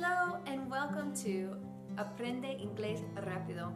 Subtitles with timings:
[0.00, 1.56] Hello and welcome to
[1.96, 3.72] Aprende Inglés Rápido.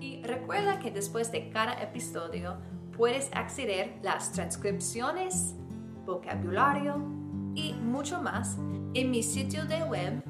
[0.00, 2.56] Y recuerda que después de cada episodio
[2.96, 5.56] puedes acceder las transcripciones,
[6.06, 6.96] vocabulario
[7.54, 8.56] y mucho más
[8.94, 10.22] en mi sitio de web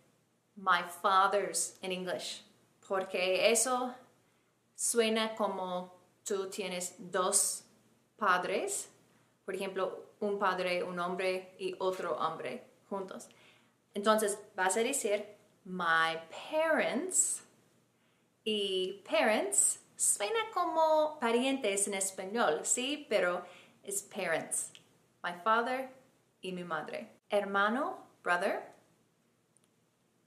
[0.56, 2.42] my fathers en English,
[2.88, 3.94] porque eso
[4.74, 7.64] suena como tú tienes dos
[8.16, 8.88] padres,
[9.44, 13.28] por ejemplo, un padre, un hombre y otro hombre juntos.
[13.94, 15.24] Entonces vas a decir
[15.64, 16.18] my
[16.50, 17.42] parents
[18.44, 23.44] y parents suena como parientes en español, sí, pero
[23.82, 24.72] es parents.
[25.22, 25.90] My father
[26.40, 27.08] y mi madre.
[27.30, 28.75] Hermano, brother.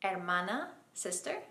[0.01, 1.45] Hermana, sister.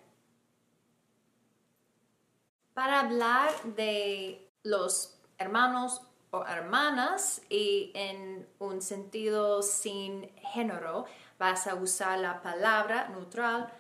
[2.75, 6.01] Para hablar de los hermanos
[6.31, 11.07] o hermanas y en un sentido sin género,
[11.39, 13.73] vas a usar la palabra neutral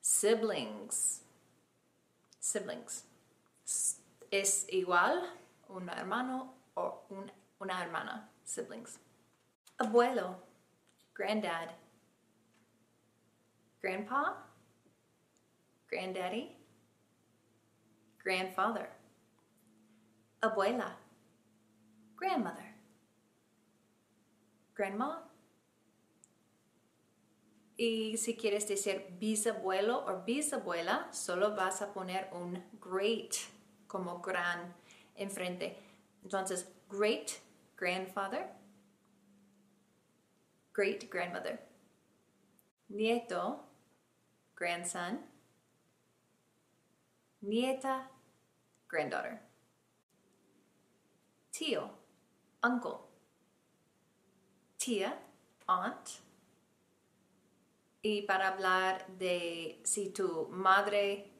[0.00, 1.22] siblings.
[2.38, 3.04] Siblings.
[4.30, 5.22] Es igual
[5.68, 7.02] un hermano o
[7.58, 8.30] una hermana.
[8.44, 9.00] Siblings.
[9.78, 10.36] Abuelo,
[11.14, 11.85] granddad.
[13.80, 14.34] Grandpa,
[15.88, 16.56] granddaddy,
[18.22, 18.88] grandfather.
[20.42, 20.96] Abuela,
[22.16, 22.74] grandmother.
[24.74, 25.22] Grandma.
[27.78, 33.34] Y si quieres decir bisabuelo o bisabuela, solo vas a poner un great
[33.86, 34.74] como gran
[35.16, 35.76] enfrente.
[36.22, 37.40] Entonces, great
[37.76, 38.48] grandfather,
[40.72, 41.58] great grandmother.
[42.88, 43.65] Nieto,
[44.56, 45.18] grandson.
[47.42, 48.08] Nieta,
[48.88, 49.40] granddaughter.
[51.52, 51.90] Tío,
[52.62, 52.98] uncle.
[54.78, 55.18] Tía,
[55.66, 56.20] aunt.
[58.02, 61.32] Y para hablar de si tu madre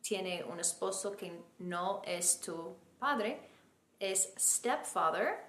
[0.00, 3.40] tiene un esposo que no es tu padre,
[3.98, 5.44] es stepfather.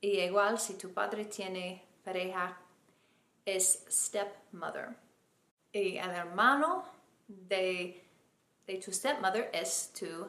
[0.00, 2.60] Y igual si tu padre tiene pareja,
[3.44, 5.05] es stepmother.
[5.76, 6.84] El hermano
[7.28, 8.02] de,
[8.66, 10.26] de tu stepmother es tu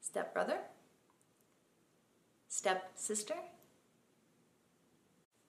[0.00, 0.60] stepbrother,
[2.48, 3.36] stepsister.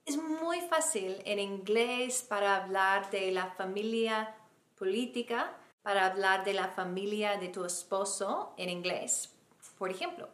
[0.03, 4.35] Es muy fácil en inglés para hablar de la familia
[4.75, 9.31] política, para hablar de la familia de tu esposo en inglés.
[9.77, 10.27] Por ejemplo,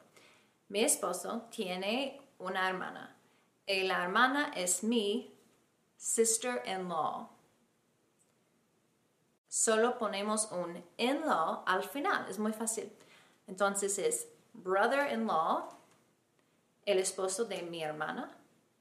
[0.69, 3.17] mi esposo tiene una hermana
[3.67, 5.35] y la hermana es mi
[5.97, 7.38] sister-in-law.
[9.59, 12.89] Solo ponemos un in-law al final, es muy fácil.
[13.45, 15.77] Entonces es brother-in-law,
[16.85, 18.31] el esposo de mi hermana,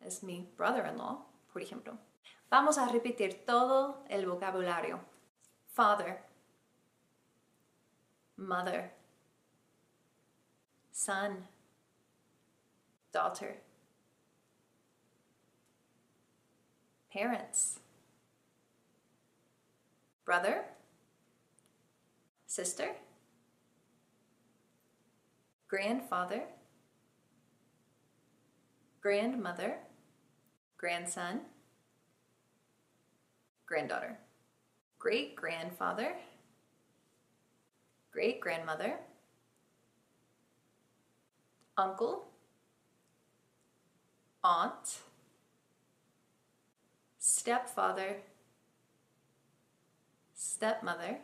[0.00, 1.98] es mi brother-in-law, por ejemplo.
[2.48, 5.00] Vamos a repetir todo el vocabulario.
[5.66, 6.24] Father,
[8.36, 8.94] mother,
[10.92, 11.44] son,
[13.10, 13.64] daughter,
[17.12, 17.80] parents,
[20.24, 20.77] brother,
[22.58, 22.88] sister,
[25.68, 26.42] grandfather,
[29.00, 29.76] grandmother,
[30.76, 31.38] grandson,
[33.64, 34.18] granddaughter,
[34.98, 36.16] great grandfather,
[38.10, 38.94] great grandmother,
[41.76, 42.26] uncle,
[44.42, 44.98] aunt,
[47.20, 48.16] stepfather,
[50.34, 51.18] stepmother,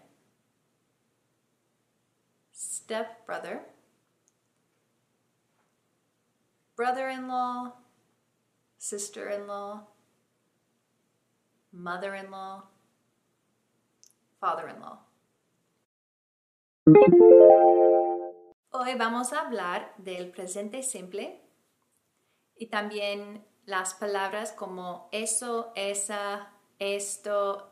[12.15, 12.65] in law,
[14.41, 14.99] father in law.
[18.71, 21.41] Hoy vamos a hablar del presente simple
[22.57, 27.71] y también las palabras como eso, esa, esto,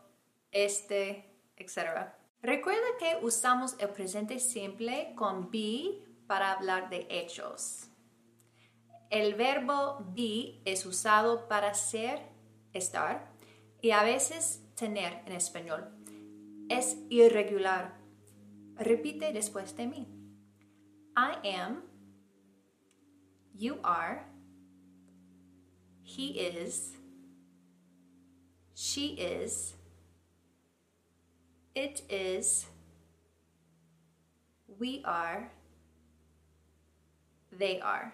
[0.53, 2.15] este, etc.
[2.43, 7.89] Recuerda que usamos el presente simple con be para hablar de hechos.
[9.11, 12.21] El verbo be es usado para ser,
[12.73, 13.31] estar,
[13.81, 15.89] y a veces tener en español.
[16.69, 17.95] Es irregular.
[18.75, 20.09] Repite después de mí.
[21.17, 21.85] I am,
[23.55, 24.25] you are,
[26.05, 26.97] he is,
[28.75, 29.77] she is,
[31.75, 32.67] it is,
[34.79, 35.51] we are,
[37.51, 38.13] they are.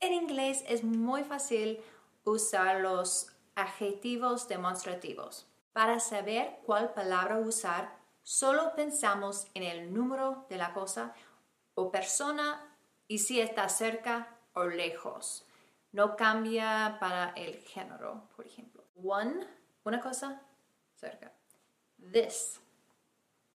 [0.00, 1.80] En inglés es muy fácil
[2.24, 5.46] usar los adjetivos demostrativos.
[5.72, 11.14] Para saber cuál palabra usar, solo pensamos en el número de la cosa
[11.74, 12.76] o persona
[13.08, 15.46] y si está cerca o lejos.
[15.92, 18.84] No cambia para el género, por ejemplo.
[19.02, 19.46] One,
[19.84, 20.40] una cosa,
[20.94, 21.32] cerca.
[22.12, 22.60] This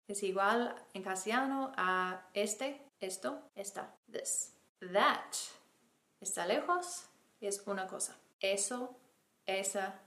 [0.06, 3.94] es igual en castellano a este, esto, esta.
[4.10, 4.52] This.
[4.92, 5.34] That
[6.20, 7.06] está lejos,
[7.40, 8.16] es una cosa.
[8.40, 8.96] Eso,
[9.46, 10.00] esa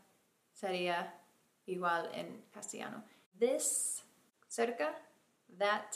[0.52, 1.20] sería
[1.66, 3.04] igual en castellano.
[3.40, 4.04] This,
[4.48, 4.94] cerca,
[5.58, 5.92] that,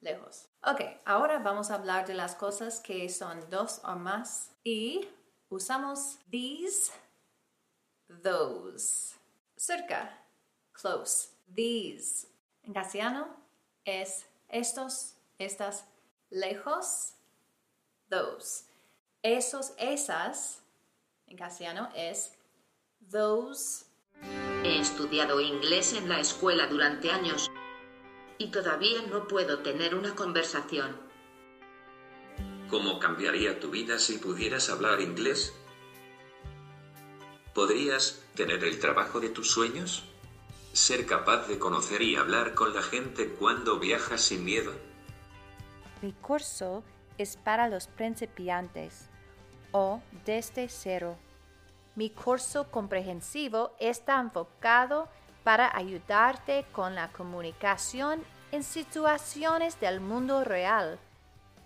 [0.00, 0.48] lejos.
[0.64, 5.08] Ok, ahora vamos a hablar de las cosas que son dos o más y
[5.48, 6.92] usamos these,
[8.22, 9.16] those.
[9.56, 10.24] Cerca,
[10.72, 11.37] close.
[11.54, 12.28] These.
[12.62, 13.28] En castellano
[13.84, 15.86] es estos, estas,
[16.30, 17.14] lejos,
[18.08, 18.68] those
[19.22, 20.62] esos, esas,
[21.26, 22.32] en castellano es
[23.10, 23.84] those.
[24.64, 27.50] He estudiado inglés en la escuela durante años
[28.38, 30.96] y todavía no puedo tener una conversación.
[32.68, 35.54] ¿Cómo cambiaría tu vida si pudieras hablar inglés?
[37.54, 40.04] ¿Podrías tener el trabajo de tus sueños?
[40.78, 44.72] ¿Ser capaz de conocer y hablar con la gente cuando viajas sin miedo?
[46.00, 46.84] Mi curso
[47.18, 49.10] es para los principiantes
[49.72, 51.16] o desde cero.
[51.96, 55.08] Mi curso comprensivo está enfocado
[55.42, 58.22] para ayudarte con la comunicación
[58.52, 61.00] en situaciones del mundo real.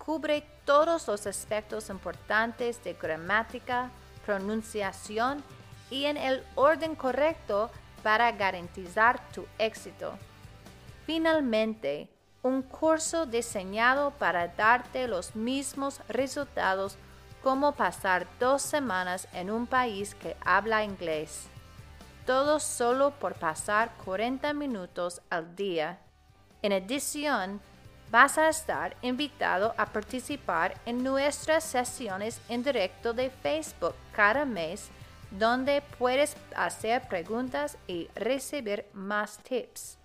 [0.03, 3.91] Cubre todos los aspectos importantes de gramática,
[4.25, 5.45] pronunciación
[5.91, 7.71] y en el orden correcto
[8.03, 10.19] para garantizar tu éxito.
[11.07, 12.09] Finalmente,
[12.43, 16.97] un curso diseñado para darte los mismos resultados
[17.43, 21.47] como pasar dos semanas en un país que habla inglés.
[22.27, 25.99] Todo solo por pasar 40 minutos al día.
[26.63, 27.61] En adición,
[28.13, 34.91] vas a estar invitado a participar en nuestras sesiones en directo de Facebook cada mes,
[35.39, 39.99] donde puedes hacer preguntas y recibir más tips.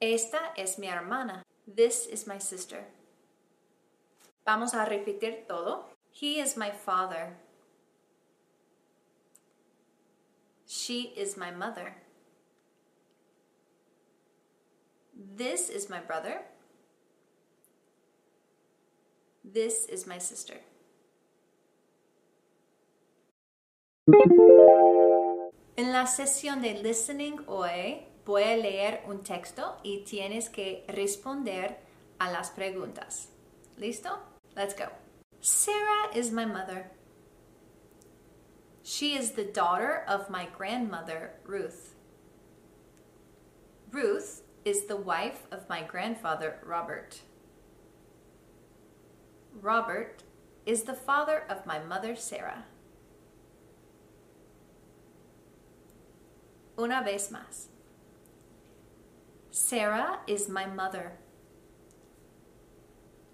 [0.00, 1.44] Esta es mi hermana.
[1.66, 2.86] This is my sister.
[4.46, 5.84] Vamos a repetir todo.
[6.10, 7.36] He is my father.
[10.66, 11.94] She is my mother.
[15.36, 16.40] This is my brother.
[19.44, 20.54] This is my sister.
[25.76, 31.78] En la sesión de listening hoy voy a leer un texto y tienes que responder
[32.20, 33.28] a las preguntas.
[33.76, 34.20] ¿Listo?
[34.54, 34.86] Let's go.
[35.40, 36.92] Sarah is my mother.
[38.84, 41.96] She is the daughter of my grandmother, Ruth.
[43.90, 47.22] Ruth is the wife of my grandfather, Robert.
[49.60, 50.22] Robert
[50.64, 52.64] is the father of my mother, Sarah.
[56.78, 57.66] Una vez más.
[59.50, 61.12] Sarah is my mother.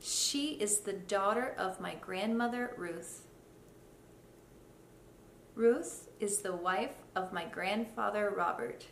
[0.00, 3.22] She is the daughter of my grandmother, Ruth.
[5.54, 8.86] Ruth is the wife of my grandfather, Robert.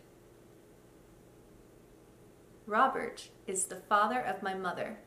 [2.66, 4.98] Robert is the father of my mother,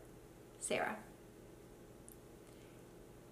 [0.60, 0.98] Sarah.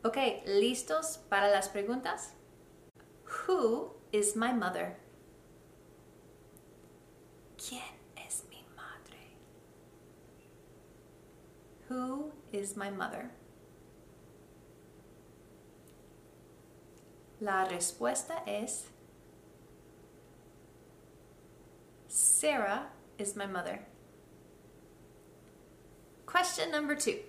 [0.03, 2.31] Ok, ¿listos para las preguntas?
[3.23, 4.97] Who is my mother?
[7.57, 7.81] ¿Quién
[8.17, 9.19] es mi madre?
[11.89, 13.31] Who is my mother?
[17.39, 18.87] La respuesta es
[22.07, 22.87] Sarah
[23.19, 23.81] is my mother.
[26.25, 27.19] Question number two